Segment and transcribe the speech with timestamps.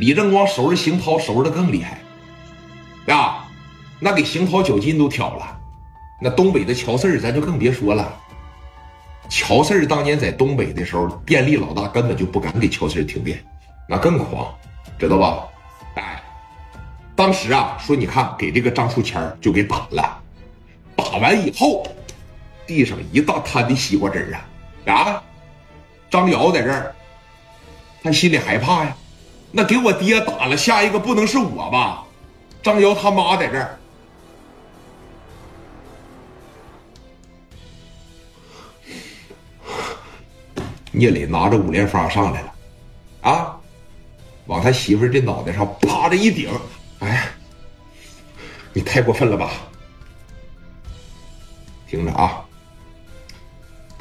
[0.00, 2.00] 李正光收拾邢涛收拾的更厉害，
[3.14, 3.46] 啊，
[3.98, 5.60] 那给邢涛脚筋都挑了。
[6.18, 8.18] 那东北的乔四儿咱就更别说了。
[9.28, 13.44] 乔四儿当年在东北的时候，电力老大根本就不敢给乔四儿停电，
[13.86, 14.50] 那更狂，
[14.98, 15.46] 知道吧？
[15.96, 16.22] 哎，
[17.14, 20.18] 当时啊，说你看给这个张树谦就给打了，
[20.96, 21.86] 打完以后，
[22.66, 24.34] 地上一大滩的西瓜汁
[24.86, 25.22] 啊啊！
[26.08, 26.94] 张瑶在这儿，
[28.02, 28.96] 他心里害怕呀。
[29.52, 32.04] 那给我爹打了，下一个不能是我吧？
[32.62, 33.76] 张瑶他妈在这儿。
[40.92, 42.54] 聂磊拿着五连发上来了，
[43.22, 43.56] 啊，
[44.46, 46.50] 往他媳妇儿这脑袋上啪的一顶，
[46.98, 47.28] 哎，
[48.72, 49.50] 你太过分了吧！
[51.86, 52.44] 听着啊，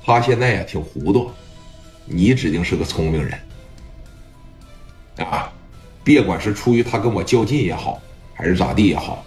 [0.03, 1.31] 他现在呀挺糊涂，
[2.05, 3.39] 你指定是个聪明人，
[5.25, 5.51] 啊，
[6.03, 8.01] 别管是出于他跟我较劲也好，
[8.33, 9.25] 还是咋地也好，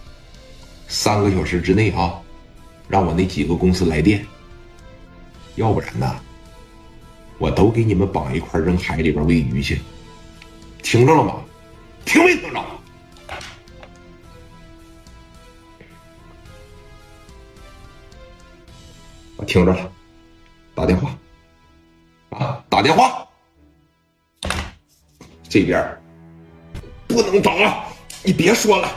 [0.88, 2.20] 三个小时之内啊，
[2.88, 4.26] 让我那几个公司来电，
[5.56, 6.20] 要不然呢？
[7.38, 9.80] 我都给你们绑一块扔海里边喂鱼去，
[10.82, 11.42] 听着了吗？
[12.04, 12.62] 听没听着？
[19.36, 19.92] 我听着了，
[20.72, 21.18] 打电话，
[22.30, 23.26] 啊，打电话，
[25.52, 25.86] 这边
[27.06, 27.84] 不能打，
[28.24, 28.90] 你别说了，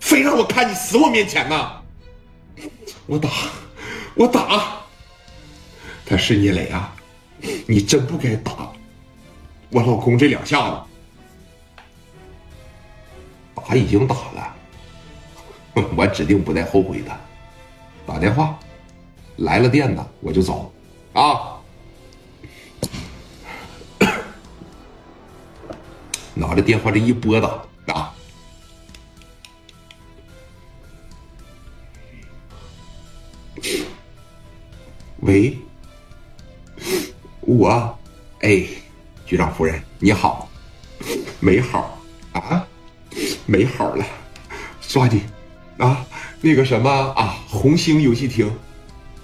[0.00, 1.82] 非让我看你死我面前呢！
[3.06, 3.30] 我打，
[4.14, 4.82] 我打，
[6.04, 6.94] 他是聂磊啊！
[7.66, 8.70] 你真不该打
[9.70, 10.76] 我老公这两下子，
[13.54, 14.54] 打已经打了，
[15.96, 17.10] 我指定不带后悔的。
[18.06, 18.58] 打电话
[19.36, 20.70] 来了电呢，我就走
[21.14, 21.51] 啊！
[26.34, 27.48] 拿着电话这一拨打
[27.94, 28.14] 啊，
[35.20, 35.56] 喂。
[37.44, 37.98] 我，
[38.40, 38.64] 哎，
[39.26, 40.48] 局长夫人你好，
[41.40, 41.98] 没好
[42.32, 42.64] 啊，
[43.46, 44.04] 没好了，
[44.80, 45.20] 抓紧
[45.76, 46.06] 啊，
[46.40, 48.48] 那个什么啊，红星游戏厅，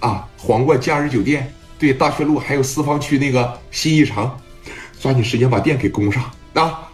[0.01, 4.29] 啊，皇冠假日酒店，对，大学路还有四方区那个新艺城，
[4.99, 6.88] 抓紧时间把店给供上啊，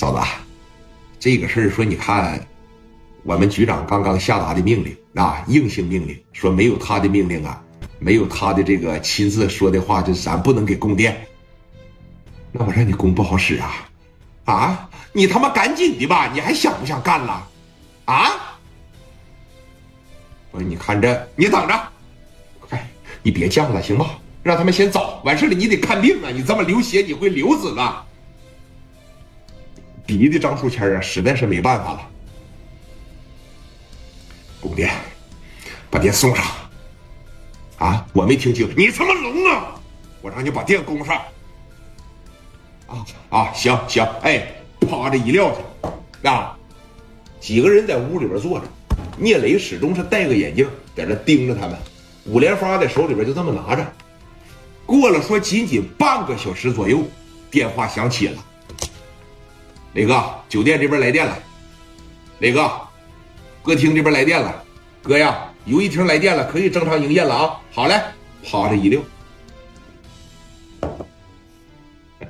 [0.00, 0.26] 嫂子，
[1.18, 2.42] 这个事儿说你看，
[3.22, 7.62] 我们局长刚刚下达的命令啊，硬性命令，说没有他的命令啊。
[7.98, 11.22] 没有他的这个亲自说的话，就咱不能给供电。
[12.50, 13.90] 那我让你供不好使啊！
[14.46, 16.30] 啊，你他妈赶紧的吧！
[16.32, 17.46] 你还想不想干了？
[18.06, 18.58] 啊！
[20.50, 21.78] 我说你看着，你等着，
[22.58, 22.90] 快，
[23.22, 24.06] 你别犟了，行吗？
[24.42, 26.30] 让他们先走，完事了你得看病啊！
[26.32, 28.04] 你这么流血，你会流死的。
[30.18, 32.08] 逼的张书谦啊，实在是没办法了。
[34.60, 34.90] 供电，
[35.90, 36.44] 把电送上。
[37.78, 38.06] 啊！
[38.12, 39.74] 我没听清，你他妈聋啊！
[40.20, 41.16] 我让你把电供上。
[42.86, 43.52] 啊啊！
[43.54, 44.46] 行行，哎，
[44.80, 45.50] 趴着一撂
[46.22, 46.30] 下。
[46.30, 46.58] 啊，
[47.40, 48.66] 几个人在屋里边坐着，
[49.16, 51.78] 聂磊始终是戴个眼镜，在这盯着他们。
[52.26, 53.92] 五连发在手里边就这么拿着。
[54.84, 57.02] 过了说仅仅半个小时左右，
[57.50, 58.44] 电话响起了。
[59.94, 61.36] 磊哥，酒店这边来电了。
[62.38, 62.70] 磊哥，
[63.62, 64.64] 歌厅这边来电了。
[65.02, 65.46] 哥呀！
[65.66, 67.60] 游戏厅来电了，可以正常营业了啊！
[67.70, 68.00] 好嘞，
[68.42, 69.02] 趴着一溜。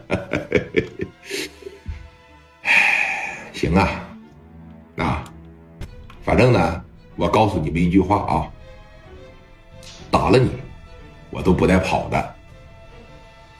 [3.53, 3.89] 行啊，
[4.97, 5.25] 啊，
[6.25, 6.85] 反正呢，
[7.15, 8.51] 我告诉你们一句话啊，
[10.11, 10.51] 打了你，
[11.31, 12.35] 我都不带跑的。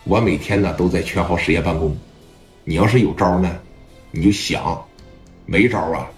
[0.03, 1.97] 我每天呢都在全号实业办公，
[2.65, 3.49] 你要是有招呢，
[4.13, 4.77] 你就想；
[5.47, 6.11] 没招啊，